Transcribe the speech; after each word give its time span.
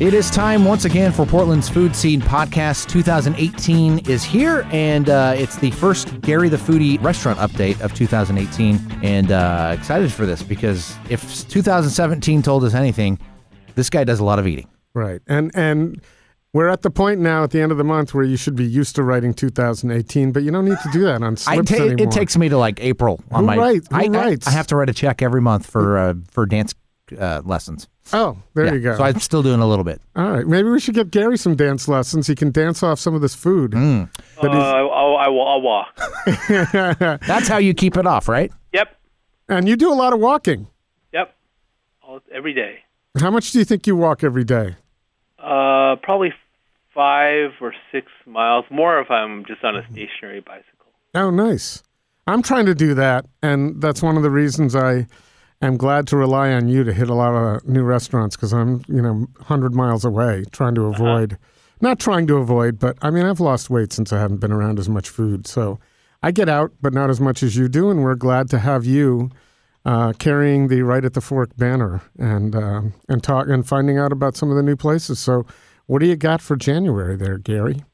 It 0.00 0.14
is 0.14 0.30
time 0.30 0.64
once 0.64 0.84
again 0.84 1.10
for 1.10 1.26
Portland's 1.26 1.68
Food 1.68 1.96
Scene 1.96 2.20
Podcast. 2.20 2.86
2018 2.88 3.98
is 4.08 4.22
here, 4.22 4.64
and 4.70 5.10
uh, 5.10 5.34
it's 5.36 5.56
the 5.56 5.72
first 5.72 6.20
Gary 6.20 6.48
the 6.48 6.56
Foodie 6.56 7.02
restaurant 7.02 7.40
update 7.40 7.80
of 7.80 7.92
2018. 7.94 8.78
And 9.02 9.32
uh, 9.32 9.74
excited 9.76 10.12
for 10.12 10.24
this 10.24 10.40
because 10.40 10.94
if 11.10 11.48
2017 11.48 12.42
told 12.42 12.62
us 12.62 12.74
anything, 12.74 13.18
this 13.74 13.90
guy 13.90 14.04
does 14.04 14.20
a 14.20 14.24
lot 14.24 14.38
of 14.38 14.46
eating. 14.46 14.68
Right. 14.94 15.20
And 15.26 15.50
and 15.56 16.00
we're 16.52 16.68
at 16.68 16.82
the 16.82 16.90
point 16.90 17.18
now 17.20 17.42
at 17.42 17.50
the 17.50 17.60
end 17.60 17.72
of 17.72 17.78
the 17.78 17.84
month 17.84 18.14
where 18.14 18.24
you 18.24 18.36
should 18.36 18.54
be 18.54 18.64
used 18.64 18.94
to 18.96 19.02
writing 19.02 19.34
2018, 19.34 20.30
but 20.30 20.44
you 20.44 20.52
don't 20.52 20.64
need 20.64 20.78
to 20.84 20.90
do 20.92 21.00
that 21.06 21.22
on 21.24 21.32
I 21.32 21.34
slips 21.34 21.70
ta- 21.72 21.76
anymore. 21.76 22.06
it 22.06 22.12
takes 22.12 22.36
me 22.38 22.48
to 22.48 22.56
like 22.56 22.80
April 22.80 23.20
on 23.32 23.40
Who 23.40 23.46
my. 23.46 23.56
write- 23.56 23.82
who 23.90 23.96
I, 23.96 24.02
I- 24.04 24.06
writes? 24.26 24.46
I 24.46 24.52
have 24.52 24.68
to 24.68 24.76
write 24.76 24.90
a 24.90 24.94
check 24.94 25.22
every 25.22 25.40
month 25.40 25.66
for 25.68 25.98
uh, 25.98 26.14
for 26.30 26.46
dance 26.46 26.72
uh, 27.18 27.42
lessons. 27.44 27.88
Oh, 28.12 28.38
there 28.54 28.66
Yeah, 28.66 28.72
you 28.74 28.80
go. 28.80 28.96
So 28.96 29.04
I'm 29.04 29.20
still 29.20 29.42
doing 29.42 29.60
a 29.60 29.66
little 29.66 29.84
bit. 29.84 30.00
All 30.16 30.30
right. 30.30 30.46
Maybe 30.46 30.68
we 30.68 30.80
should 30.80 30.94
get 30.94 31.10
Gary 31.10 31.36
some 31.38 31.54
dance 31.56 31.88
lessons. 31.88 32.26
He 32.26 32.34
can 32.34 32.50
dance 32.50 32.82
off 32.82 32.98
some 32.98 33.14
of 33.14 33.20
this 33.20 33.34
food. 33.34 33.72
Mm. 33.72 34.08
Uh, 34.42 34.48
I'll, 34.48 35.16
I 35.16 35.28
will, 35.28 35.46
I'll 35.48 35.60
walk. 35.60 35.96
That's 37.26 37.48
how 37.48 37.58
you 37.58 37.74
keep 37.74 37.96
it 37.96 38.06
off, 38.06 38.28
right? 38.28 38.52
Yep, 38.72 38.96
and 39.48 39.68
you 39.68 39.76
do 39.76 39.92
a 39.92 39.94
lot 39.94 40.12
of 40.12 40.20
walking. 40.20 40.66
yep. 41.12 41.34
All, 42.02 42.20
every 42.32 42.52
day. 42.54 42.80
How 43.20 43.30
much 43.30 43.50
do 43.52 43.58
you 43.58 43.64
think 43.64 43.86
you 43.86 43.96
walk 43.96 44.22
every 44.22 44.44
day? 44.44 44.76
Uh, 45.38 45.96
probably 46.02 46.32
five 46.94 47.50
or 47.60 47.74
six 47.92 48.06
miles. 48.26 48.64
More 48.70 49.00
if 49.00 49.10
I'm 49.10 49.44
just 49.46 49.64
on 49.64 49.76
a 49.76 49.82
stationary 49.92 50.40
bicycle. 50.40 50.92
Oh, 51.14 51.30
nice. 51.30 51.82
I'm 52.26 52.42
trying 52.42 52.66
to 52.66 52.74
do 52.74 52.92
that, 52.94 53.24
and 53.42 53.80
that's 53.80 54.02
one 54.02 54.16
of 54.18 54.22
the 54.22 54.30
reasons 54.30 54.76
I 54.76 55.06
am 55.66 55.76
glad 55.76 56.06
to 56.08 56.16
rely 56.16 56.52
on 56.52 56.68
you 56.68 56.84
to 56.84 56.92
hit 56.92 57.08
a 57.08 57.14
lot 57.14 57.34
of 57.34 57.66
new 57.66 57.82
restaurants 57.82 58.36
because 58.36 58.52
I'm, 58.52 58.82
you 58.88 59.02
know, 59.02 59.14
100 59.14 59.74
miles 59.74 60.04
away 60.04 60.44
trying 60.52 60.74
to 60.76 60.86
avoid, 60.86 61.38
not 61.80 61.98
trying 61.98 62.26
to 62.28 62.36
avoid, 62.36 62.78
but 62.78 62.96
I 63.02 63.10
mean, 63.10 63.24
I've 63.24 63.40
lost 63.40 63.70
weight 63.70 63.92
since 63.92 64.12
I 64.12 64.18
haven't 64.18 64.38
been 64.38 64.52
around 64.52 64.78
as 64.78 64.88
much 64.88 65.08
food. 65.08 65.46
So 65.46 65.78
I 66.22 66.30
get 66.30 66.48
out, 66.48 66.72
but 66.80 66.92
not 66.92 67.10
as 67.10 67.20
much 67.20 67.42
as 67.42 67.56
you 67.56 67.68
do, 67.68 67.90
and 67.90 68.02
we're 68.02 68.14
glad 68.14 68.50
to 68.50 68.58
have 68.58 68.84
you 68.84 69.30
uh, 69.84 70.12
carrying 70.18 70.68
the 70.68 70.82
Right 70.82 71.04
at 71.04 71.14
the 71.14 71.20
Fork 71.20 71.56
banner 71.56 72.02
and 72.18 72.54
uh, 72.54 72.82
and 73.08 73.22
talk 73.22 73.48
and 73.48 73.66
finding 73.66 73.98
out 73.98 74.12
about 74.12 74.36
some 74.36 74.50
of 74.50 74.56
the 74.56 74.62
new 74.62 74.76
places. 74.76 75.18
So, 75.18 75.46
what 75.86 76.00
do 76.00 76.06
you 76.06 76.16
got 76.16 76.42
for 76.42 76.56
January 76.56 77.16
there, 77.16 77.38
Gary? 77.38 77.84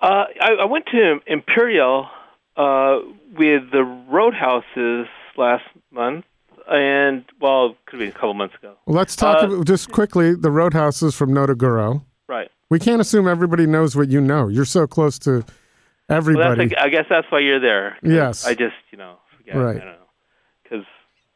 Uh, 0.00 0.24
I, 0.40 0.52
I 0.60 0.64
went 0.64 0.86
to 0.86 1.20
Imperial 1.26 2.08
uh, 2.56 2.98
with 3.38 3.70
the 3.70 3.84
Roadhouses 4.10 5.06
last 5.36 5.64
month, 5.92 6.24
well, 8.02 8.10
be 8.10 8.16
a 8.16 8.20
couple 8.20 8.34
months 8.34 8.54
ago. 8.56 8.74
Let's 8.86 9.16
talk 9.16 9.42
Uh, 9.42 9.46
about, 9.46 9.66
just 9.66 9.90
quickly 9.90 10.34
the 10.34 10.50
roadhouses 10.50 11.14
from 11.14 11.30
Notaguro. 11.30 12.04
Right. 12.28 12.50
We 12.70 12.78
can't 12.78 13.00
assume 13.00 13.28
everybody 13.28 13.66
knows 13.66 13.96
what 13.96 14.08
you 14.08 14.20
know. 14.20 14.48
You're 14.48 14.64
so 14.64 14.86
close 14.86 15.18
to 15.20 15.44
everybody. 16.08 16.68
that's, 16.68 16.82
I 16.82 16.88
guess 16.88 17.06
that's 17.08 17.26
why 17.30 17.40
you're 17.40 17.60
there. 17.60 17.98
Yes. 18.02 18.46
I 18.46 18.54
just, 18.54 18.74
you 18.90 18.98
know, 18.98 19.16
forget. 19.36 19.56
Right. 19.56 19.76
I 19.76 19.84
don't 19.84 19.86
know. 19.86 19.98
Because, 20.62 20.86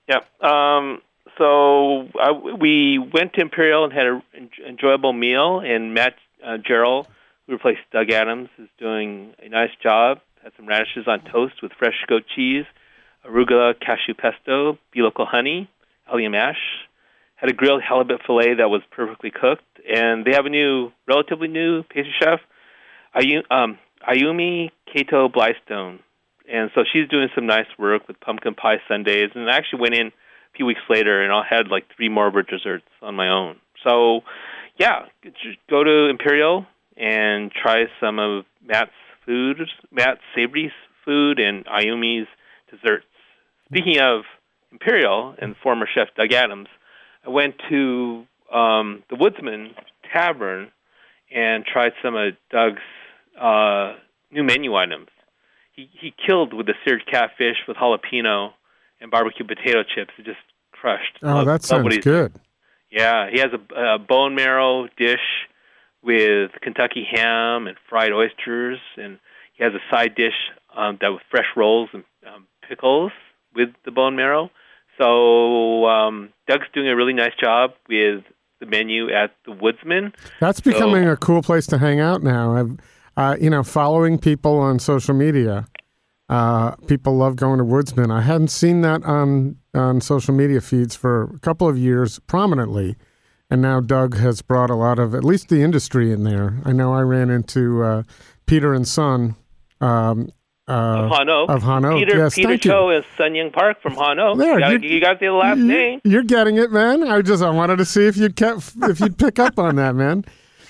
yeah. 0.09 0.21
Um, 0.41 1.03
so 1.39 2.09
I, 2.19 2.33
we 2.33 2.99
went 2.99 3.35
to 3.35 3.43
Imperial 3.43 3.85
and 3.85 3.93
had 3.93 4.07
an 4.07 4.51
enjoyable 4.67 5.13
meal, 5.13 5.61
and 5.61 5.93
Matt 5.93 6.15
uh, 6.43 6.57
Jarreli, 6.57 7.07
who 7.47 7.53
replaced 7.53 7.81
Doug 7.93 8.11
Adams, 8.11 8.49
is 8.59 8.69
doing 8.79 9.35
a 9.43 9.49
nice 9.49 9.73
job. 9.83 10.21
Had 10.43 10.53
some 10.57 10.67
radishes 10.67 11.07
on 11.07 11.21
toast 11.31 11.55
with 11.63 11.73
fresh 11.73 12.05
goat 12.09 12.23
cheese, 12.35 12.65
arugula 13.29 13.75
cashew 13.79 14.15
pesto, 14.15 14.79
bee 14.93 15.03
local 15.03 15.27
honey, 15.27 15.69
allium 16.11 16.33
mash. 16.33 16.61
Had 17.37 17.51
a 17.51 17.53
grilled 17.53 17.83
halibut 17.83 18.21
fillet 18.27 18.55
that 18.59 18.69
was 18.69 18.81
perfectly 18.91 19.31
cooked, 19.31 19.63
and 19.87 20.25
they 20.25 20.33
have 20.33 20.47
a 20.47 20.51
new, 20.51 20.91
relatively 21.07 21.49
new 21.49 21.83
pastry 21.83 22.15
chef, 22.19 22.41
Ayu, 23.15 23.43
um, 23.51 23.79
Ayumi 24.09 24.71
Kato 24.93 25.29
Blystone. 25.29 25.99
And 26.51 26.71
so 26.75 26.83
she's 26.91 27.09
doing 27.09 27.29
some 27.35 27.47
nice 27.47 27.67
work 27.79 28.07
with 28.09 28.21
pumpkin 28.21 28.55
pie 28.55 28.81
sundaes. 28.89 29.31
And 29.35 29.51
I 29.51 29.57
actually 29.57 29.81
went 29.81 29.95
in 29.95 30.07
a 30.09 30.13
few 30.57 30.67
weeks 30.67 30.81
later 30.89 31.23
and 31.23 31.33
I 31.33 31.43
had 31.49 31.69
like 31.69 31.85
three 31.97 32.09
more 32.09 32.29
of 32.29 32.35
her 32.35 32.43
desserts 32.43 32.85
on 33.03 33.15
my 33.15 33.29
own. 33.29 33.57
So, 33.85 34.21
yeah, 34.79 35.07
just 35.23 35.59
go 35.69 35.83
to 35.83 36.09
Imperial 36.09 36.67
and 36.97 37.51
try 37.51 37.85
some 38.01 38.19
of 38.19 38.45
Matt's 38.65 38.91
food, 39.25 39.61
Matt's 39.91 40.21
savory 40.35 40.73
food, 41.05 41.39
and 41.41 41.65
Ayumi's 41.67 42.29
desserts. 42.71 43.05
Speaking 43.69 44.01
of 44.01 44.23
Imperial 44.81 45.35
and 45.39 45.57
former 45.63 45.87
chef 45.93 46.09
Doug 46.17 46.33
Adams, 46.33 46.69
I 47.27 47.31
went 47.31 47.55
to 47.71 48.27
um, 48.53 49.03
the 49.11 49.17
Woodsman 49.17 49.75
Tavern 50.13 50.71
and 51.35 51.65
tried 51.65 51.93
some 52.03 52.15
of 52.15 52.35
Doug's 52.51 52.83
uh, 53.41 53.95
new 54.31 54.45
menu 54.45 54.75
items. 54.75 55.09
He 55.73 55.89
he 56.01 56.15
killed 56.27 56.53
with 56.53 56.67
the 56.67 56.75
seared 56.85 57.05
catfish 57.11 57.57
with 57.67 57.77
jalapeno 57.77 58.51
and 59.01 59.11
barbecue 59.11 59.47
potato 59.47 59.83
chips. 59.83 60.13
It 60.19 60.25
just 60.25 60.39
crushed. 60.73 61.19
oh, 61.23 61.29
Love- 61.29 61.47
that 61.47 61.63
sounds 61.65 61.99
good. 61.99 62.33
Yeah, 62.91 63.29
he 63.31 63.41
has 63.41 63.51
a, 63.53 63.95
a 63.95 63.99
bone 63.99 64.35
marrow 64.35 64.89
dish 64.97 65.27
with 66.03 66.53
Kentucky 66.63 67.07
ham 67.11 67.67
and 67.67 67.77
fried 67.89 68.13
oysters, 68.13 68.79
and 68.97 69.19
he 69.55 69.65
has 69.65 69.73
a 69.75 69.81
side 69.91 70.15
dish 70.15 70.35
um, 70.75 70.99
that 71.01 71.09
with 71.13 71.23
fresh 71.31 71.47
rolls 71.57 71.89
and 71.93 72.05
um, 72.27 72.47
pickles 72.69 73.11
with 73.55 73.71
the 73.85 73.91
bone 73.91 74.15
marrow. 74.17 74.51
So 74.99 75.87
um, 75.87 76.31
Doug's 76.49 76.67
doing 76.73 76.89
a 76.89 76.97
really 76.97 77.13
nice 77.13 77.35
job 77.41 77.73
with 77.89 78.25
the 78.61 78.67
menu 78.67 79.11
at 79.11 79.33
the 79.45 79.53
Woodsman. 79.53 80.13
That's 80.41 80.61
becoming 80.61 81.07
a 81.09 81.17
cool 81.17 81.43
place 81.43 81.67
to 81.69 81.79
hang 81.79 82.01
out 82.01 82.23
now. 82.23 82.57
I've, 82.57 82.77
uh, 83.17 83.37
you 83.41 83.51
know, 83.51 83.63
following 83.63 84.19
people 84.19 84.59
on 84.59 84.79
social 84.79 85.15
media. 85.15 85.67
Uh, 86.29 86.73
people 86.87 87.17
love 87.17 87.37
going 87.37 87.59
to 87.59 87.65
Woodsman. 87.65 88.11
I 88.11 88.23
hadn't 88.23 88.49
seen 88.49 88.81
that 88.81 89.05
on 89.05 89.57
on 89.75 90.01
social 90.01 90.35
media 90.35 90.61
feeds 90.61 90.97
for 90.97 91.25
a 91.35 91.39
couple 91.39 91.69
of 91.69 91.79
years 91.79 92.19
prominently, 92.21 92.97
and 93.49 93.63
now 93.63 93.81
Doug 93.81 94.17
has 94.17 94.43
brought 94.43 94.71
a 94.71 94.75
lot 94.75 94.99
of 94.99 95.15
at 95.15 95.23
least 95.23 95.49
the 95.51 95.63
industry 95.63 96.11
in 96.11 96.25
there. 96.25 96.59
I 96.65 96.73
know 96.73 96.95
I 96.95 97.03
ran 97.03 97.31
into 97.31 97.85
uh, 97.85 98.03
Peter 98.47 98.75
and 98.75 98.89
Sun. 98.89 99.37
Um, 99.81 100.31
uh, 100.69 100.73
of 101.05 101.11
Han 101.11 101.29
Oak. 101.29 101.51
of 101.51 101.63
Han 101.63 101.85
Oak. 101.85 101.99
Peter, 101.99 102.17
Yes, 102.19 102.35
Peter 102.35 102.49
thank 102.49 102.65
you. 102.65 102.71
Cho 102.71 102.91
is 102.91 103.05
Sun 103.17 103.35
Young 103.35 103.51
Park 103.51 103.81
from 103.81 103.95
Han 103.95 104.19
Oak. 104.19 104.39
There, 104.39 104.55
you, 104.55 104.59
gotta, 104.61 104.83
you- 104.83 104.89
you 104.95 105.01
got 105.01 105.21
the 105.21 105.29
last 105.31 105.59
You- 105.59 105.67
name. 105.67 106.01
You're 106.05 106.23
getting 106.25 106.57
it, 106.59 106.73
man. 106.73 107.03
I 107.05 107.23
just 107.23 107.43
I 107.43 107.51
wanted 107.51 107.77
to 107.77 107.85
see 107.85 108.07
if 108.07 108.17
you'd 108.17 108.37
kept 108.37 108.73
if 108.83 109.01
you'd 109.01 109.17
pick 109.19 109.39
up 109.39 109.59
on 109.59 109.77
that, 109.77 109.95
man. 109.95 110.25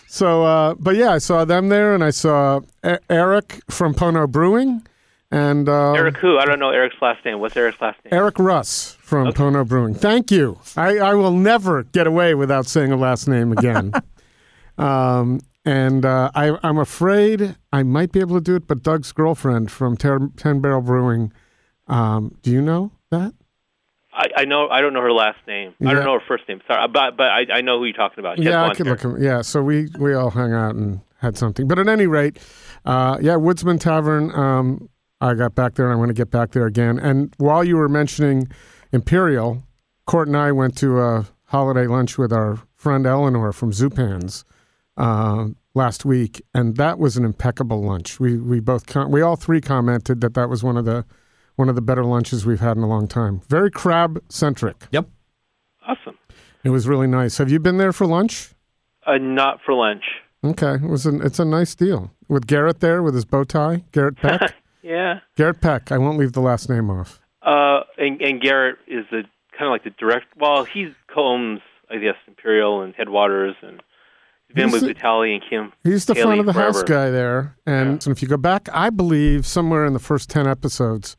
So, 0.09 0.45
uh, 0.45 0.75
but 0.79 0.97
yeah, 0.97 1.11
I 1.13 1.19
saw 1.19 1.45
them 1.45 1.69
there, 1.69 1.95
and 1.95 2.05
I 2.05 2.11
saw 2.11 2.61
E- 2.87 2.95
Eric 3.11 3.61
from 3.69 3.93
Pono 3.95 4.29
Brewing, 4.31 4.87
and 5.33 5.69
uh, 5.69 5.93
Eric 5.95 6.17
who? 6.19 6.39
I 6.39 6.45
don't 6.45 6.61
know 6.61 6.71
Eric's 6.71 6.97
last 7.03 7.25
name. 7.25 7.41
What's 7.41 7.57
Eric's 7.57 7.81
last 7.81 7.99
name? 8.05 8.15
Eric 8.15 8.39
Russ 8.39 8.97
from 9.01 9.33
Pono 9.33 9.67
Brewing. 9.67 9.95
Thank 9.95 10.31
you. 10.31 10.59
I, 10.77 10.99
I 10.99 11.15
will 11.15 11.33
never 11.33 11.83
get 11.85 12.07
away 12.07 12.35
without 12.35 12.67
saying 12.67 12.93
a 12.93 12.97
last 12.97 13.27
name 13.27 13.51
again. 13.53 13.93
um, 14.79 15.41
and 15.67 16.07
uh, 16.07 16.31
I, 16.35 16.57
I'm 16.63 16.79
afraid 16.79 17.57
I 17.73 17.83
might 17.83 18.13
be 18.13 18.21
able 18.21 18.37
to 18.37 18.41
do 18.41 18.55
it, 18.55 18.69
but 18.69 18.85
Doug's 18.85 19.11
girlfriend 19.11 19.71
from 19.71 19.97
Ter- 19.97 20.31
Ten 20.37 20.61
Barrel 20.61 20.81
Brewing. 20.81 21.33
Um, 21.89 22.37
do 22.43 22.53
you 22.53 22.63
know 22.63 22.93
that? 23.11 23.35
I, 24.13 24.29
I 24.37 24.45
know. 24.45 24.69
I 24.69 24.81
don't 24.81 24.95
know 24.95 25.03
her 25.03 25.13
last 25.13 25.39
name. 25.47 25.75
I 25.85 25.93
don't 25.93 26.05
know 26.05 26.15
her 26.15 26.25
first 26.27 26.49
name. 26.49 26.61
Sorry, 26.67 26.89
but 26.89 27.17
but 27.17 27.27
I, 27.27 27.47
I 27.53 27.61
know 27.61 27.79
who 27.79 27.85
you're 27.85 27.95
talking 27.95 28.21
about. 28.21 28.39
She 28.39 28.45
yeah, 28.45 28.65
I 28.65 28.75
could 28.75 28.87
hair. 28.87 28.95
look 28.95 29.05
him. 29.05 29.23
Yeah, 29.23 29.43
so 29.43 29.61
we 29.61 29.89
we 29.99 30.15
all 30.15 30.31
hung 30.31 30.55
out 30.55 30.75
and 30.77 31.01
had 31.19 31.37
something. 31.37 31.69
But 31.69 31.79
at 31.79 31.89
any 31.89 32.07
rate, 32.07 32.39
uh, 32.87 33.19
yeah, 33.21 33.37
Woodsman 33.37 33.79
Tavern. 33.79 34.33
Um, 34.35 34.89
I 35.21 35.35
got 35.35 35.55
back 35.55 35.75
there, 35.75 35.87
and 35.87 35.93
I 35.93 35.97
want 35.97 36.09
to 36.09 36.15
get 36.15 36.31
back 36.31 36.53
there 36.53 36.67
again. 36.67 36.99
And 36.99 37.35
while 37.39 37.65
you 37.65 37.77
were 37.77 37.89
mentioning 37.89 38.49
Imperial, 38.93 39.65
Cort 40.07 40.29
and 40.29 40.37
I 40.37 40.53
went 40.53 40.79
to 40.79 41.01
a 41.01 41.27
holiday 41.47 41.87
lunch 41.87 42.17
with 42.17 42.33
our 42.33 42.59
friend 42.75 43.07
Eleanor 43.07 43.53
from 43.53 43.73
Zupans 43.73 44.45
uh, 44.97 45.47
last 45.75 46.05
week, 46.05 46.43
and 46.55 46.77
that 46.77 46.99
was 46.99 47.17
an 47.17 47.25
impeccable 47.25 47.83
lunch. 47.83 48.19
We 48.21 48.37
we 48.39 48.61
both 48.61 48.87
com- 48.87 49.11
we 49.11 49.21
all 49.23 49.37
three 49.37 49.61
commented 49.61 50.21
that 50.23 50.35
that 50.35 50.49
was 50.49 50.63
one 50.63 50.77
of 50.77 50.85
the 50.85 51.05
one 51.57 51.69
of 51.69 51.75
the 51.75 51.83
better 51.83 52.05
lunches 52.05 52.45
we've 52.45 52.61
had 52.61 52.77
in 52.77 52.83
a 52.83 52.89
long 52.89 53.07
time. 53.09 53.41
Very 53.49 53.71
crab 53.71 54.23
centric. 54.29 54.87
Yep. 54.93 55.09
Awesome. 55.87 56.19
It 56.65 56.71
was 56.71 56.87
really 56.89 57.07
nice. 57.07 57.39
Have 57.39 57.51
you 57.51 57.61
been 57.61 57.79
there 57.79 57.93
for 57.93 58.07
lunch? 58.07 58.51
Uh, 59.07 59.19
not 59.19 59.61
for 59.65 59.73
lunch. 59.75 60.03
Okay, 60.45 60.75
it 60.75 60.83
was 60.89 61.07
an, 61.07 61.23
it's 61.23 61.39
a 61.39 61.45
nice 61.45 61.75
deal 61.75 62.11
with 62.29 62.47
Garrett 62.47 62.81
there 62.81 63.03
with 63.03 63.15
his 63.15 63.25
bow 63.25 63.45
tie. 63.45 63.85
Garrett 63.93 64.17
Peck. 64.17 64.55
Yeah. 64.83 65.19
Garrett 65.37 65.61
Peck. 65.61 65.91
I 65.91 65.99
won't 65.99 66.17
leave 66.17 66.33
the 66.33 66.41
last 66.41 66.71
name 66.71 66.91
off. 66.91 67.21
Uh, 67.43 67.81
and, 67.99 68.23
and 68.23 68.41
Garrett 68.41 68.77
is 68.87 69.05
the 69.11 69.23
kind 69.51 69.67
of 69.67 69.71
like 69.71 69.83
the 69.83 69.91
direct. 69.91 70.27
Well, 70.39 70.63
he 70.63 70.95
co-owns, 71.13 71.59
I 71.91 71.97
guess, 71.97 72.15
Imperial 72.29 72.83
and 72.83 72.95
Headwaters, 72.95 73.57
and 73.63 73.83
he's 74.49 74.55
been 74.55 74.65
He's 74.71 74.73
with 74.83 74.83
the- 74.83 74.95
Vitaly 74.95 75.35
and 75.35 75.43
Kim. 75.49 75.73
He's 75.85 76.05
the 76.07 76.15
front 76.15 76.41
of 76.41 76.47
the 76.47 76.53
house 76.53 76.83
guy 76.83 77.11
there, 77.11 77.57
and 77.67 78.05
Yeah. 78.05 78.13
if 78.13 78.23
you 78.23 78.29
go 78.29 78.37
back, 78.37 78.69
I 78.73 78.91
believe 78.91 79.47
somewhere 79.47 79.85
in 79.87 79.93
the 79.93 79.99
first 79.99 80.31
ten 80.31 80.47
episodes 80.47 81.17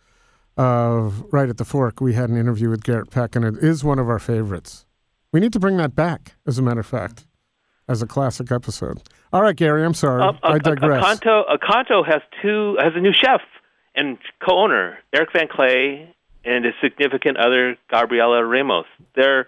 of 0.57 1.23
Right 1.31 1.49
at 1.49 1.57
the 1.57 1.65
Fork, 1.65 2.01
we 2.01 2.13
had 2.13 2.29
an 2.29 2.37
interview 2.37 2.69
with 2.69 2.83
Garrett 2.83 3.11
Peck, 3.11 3.35
and 3.35 3.45
it 3.45 3.57
is 3.63 3.83
one 3.83 3.99
of 3.99 4.09
our 4.09 4.19
favorites. 4.19 4.85
We 5.31 5.39
need 5.39 5.53
to 5.53 5.59
bring 5.59 5.77
that 5.77 5.95
back, 5.95 6.35
as 6.47 6.57
a 6.57 6.61
matter 6.61 6.79
of 6.79 6.85
fact. 6.87 7.25
as 7.89 8.01
a 8.01 8.05
classic 8.05 8.51
episode. 8.51 9.01
All 9.31 9.41
right, 9.41 9.55
Gary, 9.55 9.85
I'm 9.85 9.93
sorry. 9.93 10.21
Um, 10.21 10.37
I 10.43 10.57
digress. 10.57 11.01
Accanto, 11.05 11.43
Accanto 11.49 12.05
has 12.05 12.21
two 12.41 12.75
has 12.81 12.91
a 12.97 12.99
new 12.99 13.13
chef 13.13 13.39
and 13.95 14.17
co-owner 14.45 14.97
Erik 15.13 15.29
van 15.31 15.47
Kley 15.47 16.09
and 16.43 16.65
his 16.65 16.73
significant 16.83 17.37
other 17.37 17.77
Gabriela 17.89 18.43
Ramos. 18.43 18.87
They're 19.15 19.47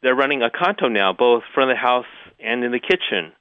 they're 0.00 0.14
running 0.14 0.42
Accanto 0.42 0.88
now, 0.92 1.12
both 1.12 1.42
front 1.54 1.72
of 1.72 1.76
the 1.76 1.80
house 1.80 2.06
and 2.42 2.64
in 2.64 2.72
the 2.72 2.80
kitchen. 2.80 3.32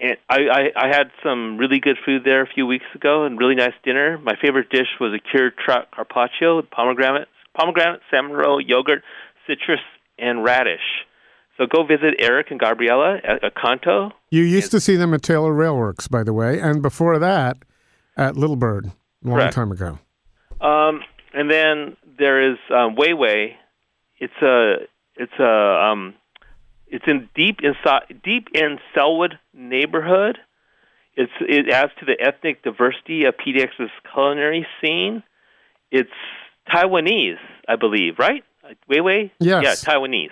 And 0.00 0.16
I, 0.28 0.38
I, 0.50 0.86
I 0.86 0.88
had 0.88 1.10
some 1.22 1.58
really 1.58 1.78
good 1.80 1.96
food 2.04 2.22
there 2.24 2.42
a 2.42 2.46
few 2.46 2.66
weeks 2.66 2.86
ago 2.94 3.24
and 3.24 3.38
really 3.38 3.54
nice 3.54 3.74
dinner. 3.84 4.18
My 4.18 4.34
favorite 4.40 4.70
dish 4.70 4.88
was 5.00 5.12
a 5.14 5.20
cured 5.30 5.54
trout 5.56 5.90
carpaccio 5.94 6.56
with 6.56 6.70
pomegranate, 6.70 7.28
pomegranate, 7.54 8.00
salmon 8.10 8.32
roe, 8.32 8.58
yogurt, 8.58 9.02
citrus, 9.46 9.80
and 10.18 10.42
radish. 10.42 11.04
So 11.58 11.66
go 11.66 11.84
visit 11.84 12.14
Erik 12.18 12.50
and 12.50 12.58
Gabriella 12.58 13.18
at 13.22 13.42
Accanto. 13.42 14.12
You 14.30 14.42
used 14.42 14.70
to 14.70 14.80
see 14.80 14.96
them 14.96 15.12
at 15.12 15.22
Taylor 15.22 15.52
Railworks, 15.52 16.08
by 16.10 16.22
the 16.22 16.32
way, 16.32 16.58
and 16.58 16.80
before 16.80 17.18
that 17.18 17.58
at 18.16 18.36
Little 18.36 18.56
Bird, 18.56 18.86
a 18.86 19.28
long 19.28 19.38
Correct. 19.38 19.54
time 19.54 19.70
ago. 19.70 19.98
Um, 20.60 21.02
and 21.34 21.50
then 21.50 21.96
there 22.18 22.52
is 22.52 22.58
um, 22.74 22.94
Wei 22.96 23.12
Wei. 23.12 23.56
It's 24.18 24.32
a 24.42 24.86
it's 25.16 25.32
a 25.38 25.90
um, 25.90 26.14
it's 26.92 27.04
in 27.06 27.28
deep 27.34 27.60
inside 27.62 28.20
deep 28.22 28.48
in 28.54 28.78
Sellwood 28.94 29.38
neighborhood. 29.54 30.38
It's 31.16 31.32
it 31.40 31.70
adds 31.70 31.90
to 32.00 32.04
the 32.04 32.20
ethnic 32.20 32.62
diversity 32.62 33.24
of 33.24 33.34
PDX's 33.36 33.90
culinary 34.12 34.66
scene. 34.80 35.22
It's 35.90 36.10
Taiwanese, 36.70 37.38
I 37.66 37.76
believe, 37.76 38.18
right? 38.18 38.44
Wei 38.88 39.00
Wei. 39.00 39.32
Yes. 39.40 39.64
Yeah, 39.64 39.92
Taiwanese. 39.92 40.30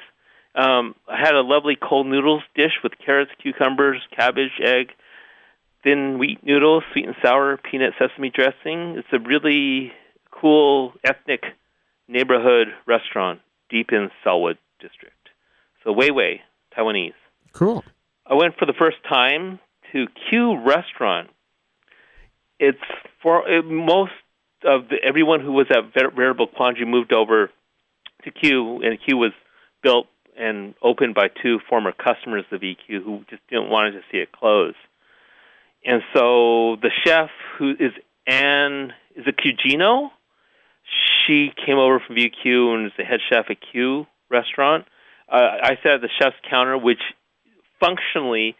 Um, 0.54 0.94
I 1.08 1.18
had 1.18 1.34
a 1.34 1.40
lovely 1.40 1.76
cold 1.76 2.06
noodles 2.06 2.42
dish 2.54 2.72
with 2.82 2.92
carrots, 3.04 3.30
cucumbers, 3.42 4.02
cabbage, 4.14 4.60
egg, 4.62 4.90
thin 5.82 6.18
wheat 6.18 6.44
noodles, 6.44 6.82
sweet 6.92 7.06
and 7.06 7.16
sour 7.22 7.56
peanut 7.56 7.94
sesame 7.98 8.30
dressing. 8.30 8.96
It's 8.98 9.08
a 9.12 9.18
really 9.18 9.92
cool 10.30 10.92
ethnic 11.04 11.44
neighborhood 12.06 12.68
restaurant 12.86 13.40
deep 13.70 13.92
in 13.92 14.10
Sellwood 14.24 14.58
district. 14.80 15.14
So 15.84 15.92
Wei 15.92 16.10
Wei, 16.10 16.42
Taiwanese. 16.76 17.12
Cool. 17.52 17.84
I 18.26 18.34
went 18.34 18.56
for 18.58 18.66
the 18.66 18.72
first 18.72 18.98
time 19.08 19.58
to 19.92 20.06
Q 20.28 20.62
Restaurant. 20.64 21.30
It's 22.58 22.78
for 23.22 23.48
it, 23.48 23.64
most 23.64 24.12
of 24.64 24.88
the, 24.88 24.96
everyone 25.02 25.40
who 25.40 25.52
was 25.52 25.66
at 25.70 25.94
Veritable 25.94 26.46
Quandary 26.46 26.86
moved 26.86 27.12
over 27.12 27.50
to 28.24 28.30
Q, 28.30 28.82
and 28.82 28.98
Q 29.04 29.16
was 29.16 29.32
built 29.82 30.06
and 30.38 30.74
opened 30.82 31.14
by 31.14 31.28
two 31.42 31.58
former 31.68 31.92
customers 31.92 32.44
of 32.50 32.60
VQ 32.60 33.02
who 33.04 33.24
just 33.28 33.42
didn't 33.48 33.68
want 33.68 33.94
to 33.94 34.00
see 34.10 34.18
it 34.18 34.32
close. 34.32 34.74
And 35.84 36.02
so 36.14 36.76
the 36.82 36.90
chef, 37.04 37.30
who 37.58 37.72
is 37.72 37.92
Anne, 38.26 38.92
is 39.16 39.24
it 39.26 39.36
Cuggino? 39.36 40.10
She 41.26 41.52
came 41.66 41.78
over 41.78 42.00
from 42.00 42.16
VQ 42.16 42.74
and 42.74 42.86
is 42.86 42.92
the 42.96 43.04
head 43.04 43.20
chef 43.30 43.46
at 43.50 43.56
Q 43.72 44.06
Restaurant. 44.30 44.86
Uh, 45.30 45.36
I 45.62 45.76
sat 45.82 45.92
at 45.94 46.00
the 46.00 46.08
chef's 46.20 46.36
counter, 46.48 46.76
which 46.76 47.00
functionally 47.78 48.56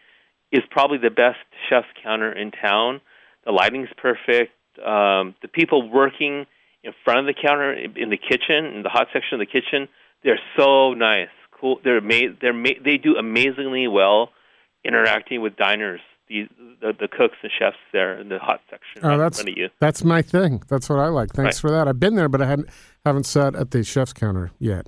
is 0.51 0.61
probably 0.69 0.97
the 0.97 1.09
best 1.09 1.37
chef's 1.69 1.87
counter 2.03 2.31
in 2.31 2.51
town. 2.51 3.01
The 3.45 3.51
lighting's 3.51 3.89
perfect. 3.97 4.51
Um, 4.79 5.35
the 5.41 5.47
people 5.51 5.89
working 5.89 6.45
in 6.83 6.93
front 7.03 7.19
of 7.19 7.25
the 7.25 7.33
counter 7.39 7.73
in 7.73 8.09
the 8.09 8.17
kitchen, 8.17 8.65
in 8.65 8.83
the 8.83 8.89
hot 8.89 9.07
section 9.13 9.39
of 9.39 9.39
the 9.39 9.45
kitchen, 9.45 9.87
they're 10.23 10.39
so 10.57 10.93
nice. 10.93 11.29
Cool. 11.59 11.79
They're 11.83 11.97
ama- 11.97 12.35
they're 12.41 12.53
ma- 12.53 12.79
they 12.83 12.97
do 12.97 13.15
amazingly 13.17 13.87
well 13.87 14.29
interacting 14.83 15.41
with 15.41 15.55
diners. 15.55 16.01
The, 16.29 16.47
the 16.79 16.93
the 16.97 17.07
cooks 17.09 17.35
and 17.43 17.51
chefs 17.59 17.75
there 17.91 18.17
in 18.19 18.29
the 18.29 18.39
hot 18.39 18.61
section 18.69 19.01
Oh, 19.03 19.09
right 19.09 19.17
that's 19.17 19.39
in 19.39 19.45
front 19.47 19.57
of 19.57 19.61
you. 19.61 19.69
that's 19.81 20.03
my 20.03 20.21
thing. 20.21 20.63
That's 20.69 20.89
what 20.89 20.97
I 20.99 21.07
like. 21.07 21.31
Thanks 21.33 21.57
Right. 21.61 21.69
for 21.69 21.71
that. 21.75 21.89
I've 21.89 21.99
been 21.99 22.15
there, 22.15 22.29
but 22.29 22.41
I 22.41 22.47
hadn't 22.47 22.69
haven't 23.05 23.25
sat 23.25 23.53
at 23.53 23.71
the 23.71 23.83
chef's 23.83 24.13
counter 24.13 24.51
yet. 24.57 24.87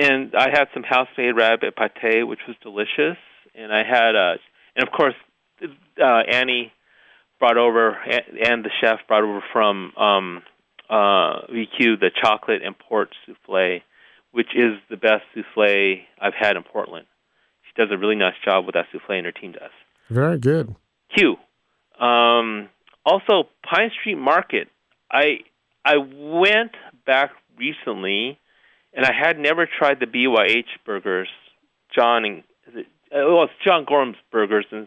And 0.00 0.34
I 0.34 0.48
had 0.50 0.66
some 0.72 0.82
house-made 0.82 1.32
rabbit 1.32 1.74
pate, 1.76 2.26
which 2.26 2.40
was 2.46 2.56
delicious. 2.62 3.18
And 3.54 3.72
I 3.72 3.82
had, 3.84 4.16
uh, 4.16 4.36
and 4.76 4.86
of 4.86 4.92
course, 4.92 5.14
uh, 5.62 6.22
Annie 6.30 6.72
brought 7.38 7.58
over, 7.58 7.90
and 7.90 8.64
the 8.64 8.70
chef 8.80 9.00
brought 9.08 9.24
over 9.24 9.42
from 9.52 9.92
um, 9.96 10.42
uh, 10.88 11.46
VQ 11.48 12.00
the 12.00 12.10
chocolate 12.22 12.62
and 12.64 12.78
port 12.78 13.10
souffle, 13.26 13.80
which 14.32 14.54
is 14.54 14.78
the 14.88 14.96
best 14.96 15.24
souffle 15.34 15.96
I've 16.20 16.34
had 16.38 16.56
in 16.56 16.62
Portland. 16.62 17.06
She 17.62 17.82
does 17.82 17.90
a 17.92 17.98
really 17.98 18.16
nice 18.16 18.34
job 18.44 18.66
with 18.66 18.74
that 18.74 18.86
souffle, 18.92 19.16
and 19.16 19.26
her 19.26 19.32
team 19.32 19.52
does. 19.52 19.70
Very 20.08 20.38
good. 20.38 20.74
Q. 21.16 21.36
Um, 21.98 22.68
also, 23.04 23.48
Pine 23.62 23.90
Street 24.00 24.16
Market. 24.18 24.68
I 25.10 25.40
I 25.84 25.96
went 25.96 26.72
back 27.06 27.30
recently, 27.56 28.38
and 28.94 29.04
I 29.06 29.12
had 29.12 29.38
never 29.38 29.66
tried 29.66 30.00
the 30.00 30.06
BYH 30.06 30.66
burgers. 30.84 31.28
John 31.94 32.24
and 32.24 32.42
it, 32.74 32.86
uh, 33.12 33.26
well, 33.26 33.44
it's 33.44 33.52
John 33.64 33.84
Gorham's 33.84 34.16
burgers, 34.30 34.66
and 34.70 34.86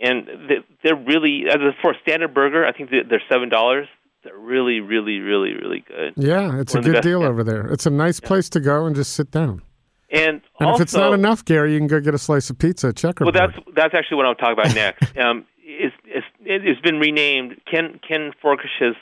and 0.00 0.26
they- 0.48 0.64
they're 0.82 0.94
really 0.96 1.46
as 1.48 1.56
a, 1.56 1.72
for 1.82 1.92
a 1.92 1.98
standard 2.02 2.34
burger. 2.34 2.64
I 2.66 2.72
think 2.72 2.90
they're 2.90 3.22
seven 3.28 3.48
dollars. 3.48 3.88
They're 4.24 4.36
really, 4.36 4.80
really, 4.80 5.20
really, 5.20 5.54
really 5.54 5.84
good. 5.86 6.14
Yeah, 6.16 6.58
it's 6.60 6.74
One 6.74 6.84
a 6.84 6.92
good 6.92 7.02
deal 7.02 7.20
yeah. 7.22 7.28
over 7.28 7.44
there. 7.44 7.66
It's 7.68 7.86
a 7.86 7.90
nice 7.90 8.18
place 8.20 8.48
to 8.50 8.60
go 8.60 8.84
and 8.86 8.94
just 8.96 9.12
sit 9.14 9.30
down. 9.30 9.62
And, 10.10 10.40
And 10.60 10.68
also, 10.68 10.74
if 10.76 10.80
it's 10.82 10.94
not 10.94 11.12
enough, 11.14 11.44
Gary, 11.44 11.72
you 11.72 11.78
can 11.78 11.86
go 11.88 12.00
get 12.00 12.14
a 12.14 12.18
slice 12.18 12.48
of 12.50 12.58
pizza 12.58 12.88
at 12.88 13.20
Well, 13.20 13.32
that's 13.32 13.56
that's 13.74 13.94
actually 13.94 14.16
what 14.18 14.26
I'll 14.26 14.34
talk 14.34 14.52
about 14.52 14.74
next. 14.74 15.16
um, 15.16 15.46
it's, 15.62 15.94
it's, 16.06 16.26
it's 16.40 16.80
been 16.80 16.98
renamed. 17.00 17.60
Ken 17.70 17.98
Ken 18.06 18.32
Forkish's 18.42 18.96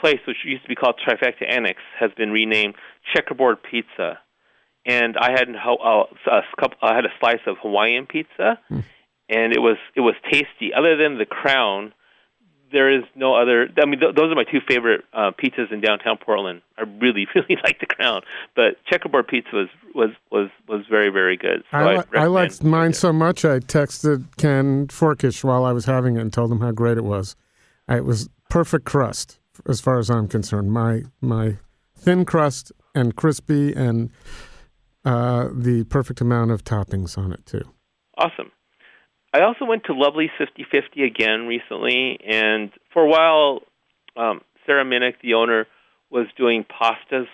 place, 0.00 0.20
which 0.26 0.36
used 0.44 0.62
to 0.62 0.68
be 0.68 0.74
called 0.74 1.00
Trifecta 1.06 1.48
Annex, 1.48 1.80
has 1.98 2.10
been 2.16 2.30
renamed 2.30 2.74
Checkerboard 3.14 3.58
Pizza. 3.62 4.18
And 4.86 5.16
I 5.16 5.30
had 5.30 5.48
ho- 5.56 6.06
uh, 6.30 6.30
a 6.30 6.42
couple, 6.60 6.76
I 6.82 6.94
had 6.94 7.04
a 7.06 7.12
slice 7.20 7.40
of 7.46 7.56
Hawaiian 7.62 8.06
pizza, 8.06 8.58
and 8.70 9.52
it 9.52 9.60
was 9.60 9.78
it 9.96 10.00
was 10.02 10.14
tasty. 10.30 10.74
Other 10.76 10.96
than 10.98 11.16
the 11.16 11.24
Crown, 11.24 11.94
there 12.70 12.94
is 12.94 13.02
no 13.14 13.34
other. 13.34 13.68
I 13.82 13.86
mean, 13.86 14.00
th- 14.00 14.14
those 14.14 14.30
are 14.30 14.34
my 14.34 14.44
two 14.44 14.60
favorite 14.68 15.04
uh, 15.14 15.30
pizzas 15.42 15.72
in 15.72 15.80
downtown 15.80 16.18
Portland. 16.18 16.60
I 16.76 16.82
really, 16.82 17.26
really 17.34 17.56
like 17.64 17.80
the 17.80 17.86
Crown, 17.86 18.20
but 18.54 18.76
Checkerboard 18.84 19.26
Pizza 19.28 19.48
was 19.54 19.68
was 19.94 20.10
was 20.30 20.50
was 20.68 20.84
very, 20.90 21.08
very 21.10 21.38
good. 21.38 21.64
So 21.70 21.78
I, 21.78 21.82
I, 21.92 21.96
li- 21.96 22.04
I 22.16 22.26
liked 22.26 22.62
mine 22.62 22.90
there. 22.90 22.92
so 22.92 23.12
much, 23.12 23.44
I 23.46 23.60
texted 23.60 24.24
Ken 24.36 24.88
Forkish 24.88 25.42
while 25.42 25.64
I 25.64 25.72
was 25.72 25.86
having 25.86 26.16
it 26.16 26.20
and 26.20 26.30
told 26.32 26.52
him 26.52 26.60
how 26.60 26.72
great 26.72 26.98
it 26.98 27.04
was. 27.04 27.36
I- 27.88 27.96
It 27.96 28.04
was 28.04 28.28
perfect 28.50 28.84
crust, 28.84 29.38
as 29.68 29.80
far 29.80 29.98
as 29.98 30.10
I'm 30.10 30.28
concerned. 30.28 30.72
My 30.72 31.02
my 31.20 31.58
thin 31.96 32.24
crust 32.24 32.72
and 32.94 33.16
crispy, 33.16 33.72
and 33.72 34.10
uh, 35.04 35.48
the 35.52 35.84
perfect 35.84 36.20
amount 36.20 36.50
of 36.50 36.64
toppings 36.64 37.16
on 37.18 37.32
it 37.32 37.44
too. 37.46 37.62
Awesome. 38.16 38.52
I 39.32 39.42
also 39.42 39.64
went 39.64 39.84
to 39.84 39.94
Lovely's 39.94 40.30
50/50 40.38 41.04
again 41.04 41.46
recently, 41.46 42.18
and 42.24 42.70
for 42.92 43.02
a 43.02 43.08
while, 43.08 43.62
um, 44.16 44.40
Sarah 44.64 44.84
Minnick, 44.84 45.14
the 45.22 45.34
owner, 45.34 45.66
was 46.10 46.26
doing 46.36 46.64
pastas 46.64 47.26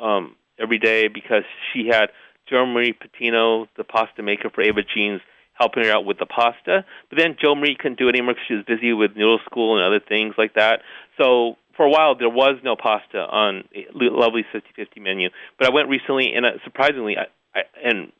um, 0.00 0.36
every 0.60 0.78
day 0.78 1.08
because 1.08 1.42
she 1.72 1.88
had 1.90 2.06
Marie 2.50 2.92
Patino, 2.92 3.66
the 3.76 3.84
pasta 3.84 4.22
maker 4.22 4.50
for 4.50 4.62
Ava 4.62 4.82
Gene's, 4.82 5.20
helping 5.54 5.84
her 5.84 5.92
out 5.92 6.04
with 6.04 6.18
the 6.18 6.26
pasta. 6.26 6.84
But 7.08 7.18
then 7.18 7.36
Joe 7.40 7.54
Marie 7.54 7.76
couldn't 7.78 7.98
do 7.98 8.08
it 8.08 8.16
anymore 8.16 8.34
because 8.34 8.46
she 8.48 8.54
was 8.54 8.64
busy 8.66 8.92
with 8.92 9.16
noodle 9.16 9.40
school 9.46 9.76
and 9.76 9.86
other 9.86 10.04
things 10.06 10.34
like 10.36 10.54
that. 10.54 10.80
So 11.18 11.56
for 11.76 11.86
a 11.86 11.90
while, 11.90 12.16
there 12.16 12.28
was 12.28 12.56
no 12.62 12.76
pasta 12.76 13.18
on 13.18 13.64
Lovely's 13.94 14.46
50/50 14.52 15.00
menu. 15.00 15.30
But 15.58 15.68
I 15.68 15.74
went 15.74 15.88
recently, 15.88 16.32
and 16.34 16.44
uh, 16.44 16.50
surprisingly, 16.64 17.16
I, 17.16 17.58
I, 17.58 17.62
and 17.82 18.12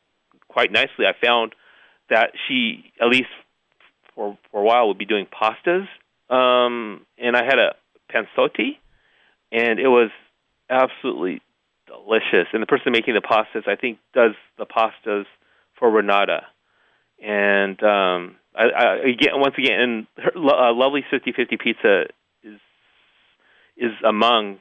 quite 0.49 0.73
nicely, 0.73 1.07
I 1.07 1.13
found 1.25 1.55
that 2.11 2.31
she 2.47 2.93
at 3.01 3.09
least 3.09 3.29
for 4.15 4.39
for 4.51 4.61
a 4.61 4.65
while 4.65 4.89
would 4.89 4.99
be 4.99 5.07
doing 5.07 5.27
pastas. 5.27 5.87
Um, 6.31 7.05
and 7.19 7.37
I 7.37 7.45
had 7.45 7.59
a 7.59 7.75
panzotti, 8.11 8.79
and 9.53 9.79
it 9.79 9.89
was 9.89 10.11
absolutely 10.71 11.43
delicious. 11.87 12.49
And 12.53 12.63
the 12.63 12.67
person 12.67 12.93
making 12.93 13.15
the 13.15 13.21
pastas, 13.21 13.69
I 13.69 13.77
think, 13.77 13.99
does 14.15 14.33
the 14.59 14.67
pastas 14.67 15.27
for 15.79 15.91
Renata. 15.91 16.47
And 17.23 17.83
um, 17.83 18.37
I, 18.55 18.65
I, 18.65 18.95
again, 19.09 19.35
once 19.35 19.55
again, 19.59 19.81
and 19.81 20.07
her, 20.17 20.33
uh, 20.37 20.75
lovely 20.75 21.05
50-50 21.13 21.61
pizza 21.61 22.03
is 22.43 22.61
is 23.77 23.93
among 24.07 24.59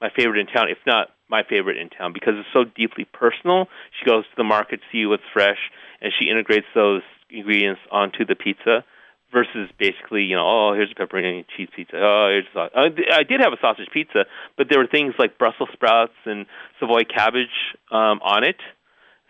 my 0.00 0.10
favorite 0.16 0.40
in 0.40 0.46
town, 0.46 0.68
if 0.70 0.78
not 0.86 1.08
my 1.28 1.42
favorite 1.48 1.76
in 1.76 1.90
town, 1.90 2.12
because 2.12 2.34
it's 2.36 2.48
so 2.52 2.64
deeply 2.64 3.04
personal. 3.04 3.66
She 3.98 4.08
goes 4.08 4.24
to 4.24 4.36
the 4.36 4.44
market, 4.44 4.80
see 4.92 5.04
what's 5.06 5.22
fresh, 5.32 5.58
and 6.00 6.12
she 6.18 6.30
integrates 6.30 6.66
those 6.74 7.02
ingredients 7.30 7.80
onto 7.90 8.24
the 8.24 8.34
pizza. 8.34 8.84
Versus 9.32 9.68
basically, 9.76 10.22
you 10.22 10.36
know, 10.36 10.46
oh, 10.46 10.72
here's 10.72 10.92
a 10.92 10.94
pepperoni 10.94 11.38
and 11.38 11.44
cheese 11.56 11.68
pizza. 11.74 11.96
Oh, 11.96 12.28
here's 12.30 12.46
a. 12.54 12.70
I 13.12 13.24
did 13.24 13.40
have 13.40 13.52
a 13.52 13.60
sausage 13.60 13.88
pizza, 13.92 14.24
but 14.56 14.68
there 14.70 14.78
were 14.78 14.86
things 14.86 15.14
like 15.18 15.36
Brussels 15.36 15.68
sprouts 15.72 16.14
and 16.24 16.46
Savoy 16.78 17.02
cabbage 17.02 17.74
um, 17.90 18.22
on 18.22 18.44
it. 18.44 18.56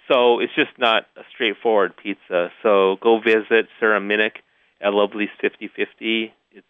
So 0.09 0.41
it's 0.41 0.55
just 0.55 0.71
not 0.79 1.05
a 1.17 1.23
straightforward 1.35 1.95
pizza. 1.97 2.51
So 2.63 2.97
go 3.03 3.21
visit 3.21 3.69
Sarah 3.81 4.01
Minnick 4.01 4.37
at 4.81 4.93
Lovely's 4.93 5.31
5050. 5.41 6.33
It's 6.53 6.67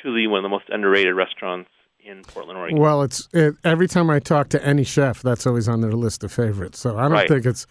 truly 0.00 0.26
one 0.26 0.38
of 0.38 0.42
the 0.44 0.48
most 0.48 0.64
underrated 0.68 1.14
restaurants 1.14 1.70
in 2.02 2.22
Portland, 2.22 2.58
Oregon. 2.58 2.78
Well, 2.78 3.02
it's 3.02 3.28
it, 3.32 3.54
every 3.64 3.86
time 3.88 4.08
I 4.08 4.18
talk 4.20 4.48
to 4.50 4.64
any 4.64 4.84
chef, 4.84 5.20
that's 5.22 5.46
always 5.46 5.68
on 5.68 5.80
their 5.82 5.92
list 5.92 6.24
of 6.24 6.32
favorites. 6.32 6.78
So 6.78 6.96
I 6.96 7.02
don't 7.02 7.12
Right. 7.12 7.28
think 7.28 7.44
it's 7.46 7.66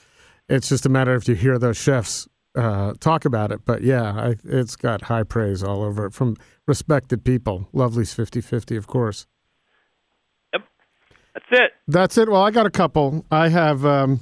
it's 0.47 0.69
just 0.69 0.85
a 0.85 0.89
matter 0.89 1.15
if 1.15 1.27
you 1.27 1.35
hear 1.35 1.57
those 1.59 1.77
chefs 1.77 2.27
uh, 2.55 2.93
talk 2.99 3.25
about 3.25 3.51
it. 3.51 3.61
But 3.65 3.81
yeah, 3.83 4.11
I, 4.13 4.35
it's 4.43 4.75
got 4.75 5.03
high 5.03 5.23
praise 5.23 5.63
all 5.63 5.83
over 5.83 6.05
it 6.07 6.13
from 6.13 6.35
respected 6.67 7.23
people. 7.23 7.69
Lovely's 7.73 8.13
50-50, 8.15 8.77
of 8.77 8.87
course. 8.87 9.27
Yep. 10.53 10.63
That's 11.33 11.45
it. 11.51 11.71
That's 11.87 12.17
it. 12.17 12.29
Well, 12.29 12.41
I 12.43 12.51
got 12.51 12.65
a 12.65 12.71
couple. 12.71 13.25
I 13.31 13.49
have. 13.49 13.85
Um, 13.85 14.19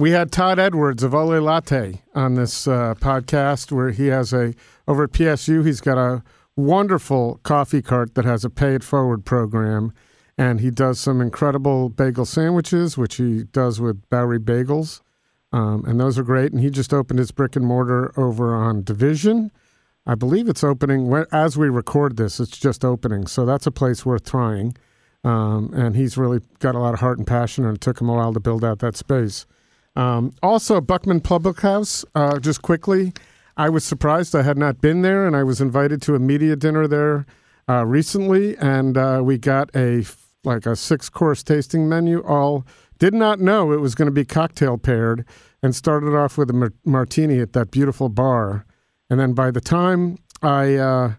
we 0.00 0.12
had 0.12 0.32
Todd 0.32 0.58
Edwards 0.58 1.02
of 1.02 1.14
Ole 1.14 1.42
Latte 1.42 2.00
on 2.14 2.32
this 2.32 2.66
uh, 2.66 2.94
podcast, 2.94 3.70
where 3.70 3.90
he 3.90 4.06
has 4.06 4.32
a 4.32 4.54
over 4.88 5.04
at 5.04 5.12
PSU. 5.12 5.64
He's 5.64 5.82
got 5.82 5.98
a 5.98 6.22
wonderful 6.56 7.38
coffee 7.42 7.82
cart 7.82 8.14
that 8.14 8.24
has 8.24 8.42
a 8.42 8.48
pay 8.48 8.74
it 8.74 8.82
forward 8.82 9.26
program, 9.26 9.92
and 10.38 10.60
he 10.60 10.70
does 10.70 10.98
some 10.98 11.20
incredible 11.20 11.90
bagel 11.90 12.24
sandwiches, 12.24 12.96
which 12.96 13.16
he 13.16 13.44
does 13.44 13.78
with 13.78 14.08
Bowery 14.08 14.38
Bagels, 14.38 15.02
um, 15.52 15.84
and 15.86 16.00
those 16.00 16.18
are 16.18 16.24
great. 16.24 16.50
And 16.50 16.62
he 16.62 16.70
just 16.70 16.94
opened 16.94 17.18
his 17.18 17.30
brick 17.30 17.54
and 17.54 17.66
mortar 17.66 18.18
over 18.18 18.54
on 18.54 18.82
Division. 18.82 19.50
I 20.06 20.14
believe 20.14 20.48
it's 20.48 20.64
opening 20.64 21.12
as 21.30 21.58
we 21.58 21.68
record 21.68 22.16
this. 22.16 22.40
It's 22.40 22.56
just 22.56 22.86
opening, 22.86 23.26
so 23.26 23.44
that's 23.44 23.66
a 23.66 23.70
place 23.70 24.06
worth 24.06 24.24
trying. 24.24 24.78
Um, 25.24 25.74
and 25.74 25.94
he's 25.94 26.16
really 26.16 26.40
got 26.58 26.74
a 26.74 26.78
lot 26.78 26.94
of 26.94 27.00
heart 27.00 27.18
and 27.18 27.26
passion, 27.26 27.66
and 27.66 27.76
it 27.76 27.82
took 27.82 28.00
him 28.00 28.08
a 28.08 28.14
while 28.14 28.32
to 28.32 28.40
build 28.40 28.64
out 28.64 28.78
that 28.78 28.96
space. 28.96 29.44
Um, 29.96 30.32
also, 30.42 30.80
Buckman 30.80 31.20
Public 31.20 31.60
House, 31.60 32.04
uh, 32.14 32.38
just 32.38 32.62
quickly, 32.62 33.12
I 33.56 33.68
was 33.68 33.84
surprised 33.84 34.34
I 34.34 34.42
had 34.42 34.56
not 34.56 34.80
been 34.80 35.02
there, 35.02 35.26
and 35.26 35.36
I 35.36 35.42
was 35.42 35.60
invited 35.60 36.00
to 36.02 36.14
a 36.14 36.18
media 36.18 36.56
dinner 36.56 36.86
there 36.86 37.26
uh, 37.68 37.84
recently, 37.84 38.56
and 38.56 38.96
uh, 38.96 39.20
we 39.22 39.38
got 39.38 39.70
a 39.74 40.04
like 40.42 40.64
a 40.64 40.74
six 40.74 41.10
course 41.10 41.42
tasting 41.42 41.88
menu. 41.88 42.22
All 42.22 42.64
did 42.98 43.12
not 43.12 43.40
know 43.40 43.72
it 43.72 43.80
was 43.80 43.94
going 43.94 44.06
to 44.06 44.12
be 44.12 44.24
cocktail 44.24 44.78
paired, 44.78 45.24
and 45.62 45.74
started 45.74 46.16
off 46.16 46.38
with 46.38 46.50
a 46.50 46.54
mar- 46.54 46.72
martini 46.84 47.40
at 47.40 47.52
that 47.52 47.70
beautiful 47.70 48.08
bar, 48.08 48.64
and 49.10 49.20
then 49.20 49.34
by 49.34 49.50
the 49.50 49.60
time 49.60 50.16
I 50.42 50.76
uh, 50.76 51.14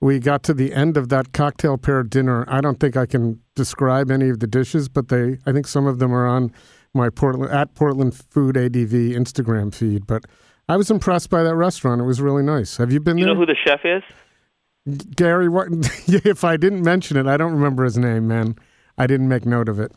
we 0.00 0.18
got 0.18 0.42
to 0.44 0.54
the 0.54 0.72
end 0.72 0.96
of 0.96 1.10
that 1.10 1.32
cocktail 1.32 1.76
paired 1.76 2.10
dinner. 2.10 2.44
I 2.48 2.60
don't 2.60 2.80
think 2.80 2.96
I 2.96 3.06
can 3.06 3.40
describe 3.54 4.10
any 4.10 4.30
of 4.30 4.40
the 4.40 4.46
dishes, 4.46 4.88
but 4.88 5.08
they 5.08 5.38
I 5.46 5.52
think 5.52 5.66
some 5.66 5.86
of 5.86 5.98
them 5.98 6.14
are 6.14 6.26
on 6.26 6.52
my 6.94 7.10
Portland 7.10 7.52
at 7.52 7.74
Portland 7.74 8.14
Food 8.14 8.56
ADV 8.56 8.92
Instagram 8.92 9.74
feed. 9.74 10.06
But 10.06 10.24
I 10.68 10.76
was 10.76 10.90
impressed 10.90 11.30
by 11.30 11.42
that 11.42 11.54
restaurant. 11.54 12.00
It 12.00 12.04
was 12.04 12.20
really 12.20 12.42
nice. 12.42 12.76
Have 12.76 12.92
you 12.92 13.00
been 13.00 13.18
You 13.18 13.24
there, 13.24 13.34
You 13.34 13.34
know 13.34 13.40
who 13.40 13.46
the 13.46 13.56
chef 13.66 13.80
is? 13.84 14.02
Gary? 15.14 15.48
What? 15.48 15.68
if 16.06 16.44
I 16.44 16.56
didn't 16.56 16.82
mention 16.82 17.16
it, 17.16 17.26
I 17.26 17.36
don't 17.36 17.52
remember 17.52 17.84
his 17.84 17.96
name, 17.96 18.28
man. 18.28 18.56
I 18.98 19.06
didn't 19.06 19.28
make 19.28 19.46
note 19.46 19.68
of 19.68 19.78
it. 19.80 19.92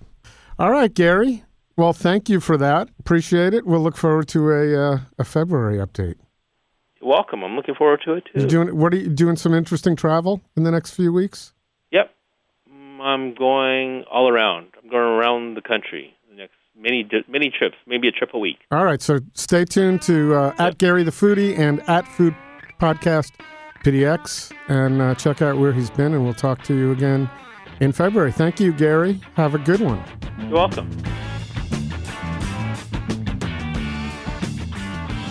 All 0.57 0.71
right, 0.71 0.93
Gary. 0.93 1.43
Well, 1.77 1.91
thank 1.91 2.29
you 2.29 2.39
for 2.39 2.57
that. 2.57 2.89
Appreciate 2.99 3.53
it. 3.53 3.65
We'll 3.65 3.81
look 3.81 3.97
forward 3.97 4.27
to 4.29 4.51
a 4.51 4.93
uh, 4.93 4.99
a 5.19 5.25
February 5.25 5.77
update. 5.77 6.15
You're 7.01 7.09
welcome. 7.09 7.43
I'm 7.43 7.55
looking 7.55 7.75
forward 7.75 8.01
to 8.05 8.13
it 8.13 8.23
too. 8.33 8.41
You 8.41 8.47
doing? 8.47 8.77
What 8.77 8.93
are 8.93 8.97
you 8.97 9.09
doing? 9.09 9.35
Some 9.35 9.53
interesting 9.53 9.95
travel 9.97 10.41
in 10.55 10.63
the 10.63 10.71
next 10.71 10.91
few 10.91 11.11
weeks? 11.11 11.53
Yep. 11.91 12.11
Mm, 12.71 12.99
I'm 13.01 13.33
going 13.33 14.05
all 14.09 14.29
around. 14.29 14.67
I'm 14.81 14.89
going 14.89 15.03
around 15.03 15.55
the 15.55 15.61
country. 15.61 16.15
The 16.85 16.91
next 16.91 17.27
many 17.29 17.39
many 17.39 17.51
trips, 17.57 17.75
maybe 17.87 18.07
a 18.07 18.11
trip 18.11 18.31
a 18.33 18.39
week. 18.39 18.57
All 18.71 18.85
right, 18.85 19.01
so 19.01 19.19
stay 19.33 19.65
tuned 19.65 20.01
to 20.03 20.35
uh, 20.35 20.55
at 20.57 20.77
Gary 20.77 21.03
the 21.03 21.11
Foodie 21.11 21.57
and 21.57 21.81
at 21.89 22.07
Food 22.07 22.35
Podcast 22.79 23.31
PDX 23.83 24.51
and 24.67 25.01
uh, 25.01 25.15
check 25.15 25.41
out 25.41 25.57
where 25.57 25.73
he's 25.73 25.89
been, 25.89 26.13
and 26.13 26.23
we'll 26.23 26.33
talk 26.33 26.63
to 26.63 26.75
you 26.75 26.91
again 26.91 27.29
in 27.79 27.91
February. 27.91 28.31
Thank 28.31 28.59
you, 28.59 28.71
Gary. 28.71 29.19
Have 29.35 29.55
a 29.55 29.59
good 29.59 29.79
one. 29.79 30.03
You're 30.39 30.51
welcome. 30.51 30.89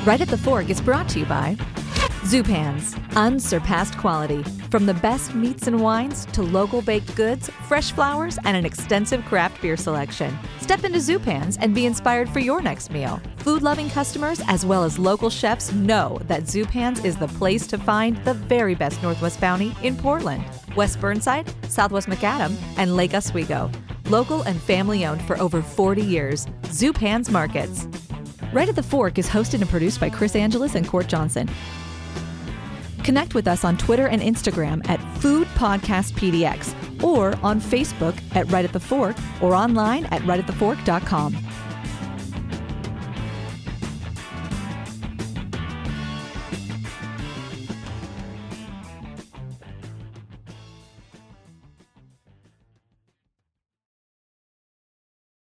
Right 0.05 0.21
at 0.21 0.29
the 0.29 0.39
Fork 0.39 0.69
is 0.69 0.81
brought 0.81 1.09
to 1.11 1.21
you 1.21 1.27
by 1.27 1.57
Zupans, 2.25 2.99
unsurpassed 3.17 3.99
quality. 3.99 4.43
From 4.71 4.87
the 4.87 4.95
best 4.95 5.35
meats 5.35 5.67
and 5.67 5.79
wines 5.79 6.25
to 6.33 6.41
local 6.41 6.81
baked 6.81 7.15
goods, 7.17 7.51
fresh 7.69 7.93
flowers, 7.93 8.39
and 8.45 8.57
an 8.57 8.65
extensive 8.65 9.23
craft 9.27 9.61
beer 9.61 9.77
selection. 9.77 10.35
Step 10.59 10.85
into 10.85 11.01
Zupans 11.01 11.59
and 11.61 11.75
be 11.75 11.85
inspired 11.85 12.31
for 12.31 12.39
your 12.39 12.63
next 12.63 12.91
meal. 12.91 13.21
Food 13.41 13.61
loving 13.61 13.91
customers 13.91 14.41
as 14.49 14.65
well 14.65 14.85
as 14.85 14.99
local 14.99 15.29
chefs 15.29 15.71
know 15.75 16.19
that 16.23 16.45
Zupans 16.45 17.05
is 17.05 17.15
the 17.15 17.29
place 17.29 17.67
to 17.67 17.77
find 17.77 18.17
the 18.25 18.33
very 18.33 18.75
best 18.75 19.03
Northwest 19.03 19.39
Bounty 19.39 19.77
in 19.83 19.95
Portland, 19.95 20.43
West 20.75 21.03
Burnside, 21.03 21.53
Southwest 21.69 22.09
Macadam, 22.09 22.57
and 22.79 22.97
Lake 22.97 23.13
Oswego. 23.13 23.71
Local 24.09 24.41
and 24.45 24.59
family 24.63 25.05
owned 25.05 25.21
for 25.23 25.39
over 25.39 25.61
40 25.61 26.01
years. 26.01 26.47
Zupans 26.69 27.31
Markets. 27.31 27.87
Right 28.55 28.69
at 28.69 28.77
the 28.77 28.83
Fork 28.83 29.19
is 29.19 29.29
hosted 29.29 29.61
and 29.61 29.69
produced 29.69 30.01
by 30.01 30.09
Chris 30.09 30.35
Angeles 30.35 30.75
and 30.75 30.89
Cort 30.89 31.07
Johnson. 31.07 31.51
Connect 33.05 33.35
with 33.35 33.47
us 33.47 33.65
on 33.65 33.77
Twitter 33.77 34.09
and 34.09 34.23
Instagram 34.23 34.87
at 34.89 34.99
Food 35.19 35.47
Podcast 35.49 36.13
PDX 36.13 37.03
or 37.03 37.37
on 37.43 37.61
Facebook 37.61 38.17
at 38.35 38.51
Right 38.51 38.65
at 38.65 38.73
the 38.73 38.81
Fork 38.81 39.17
or 39.43 39.55
online 39.55 40.07
at 40.07 40.23
rightatthefork.com. 40.23 41.37